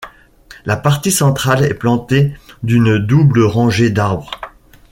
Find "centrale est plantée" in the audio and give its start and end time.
1.11-2.33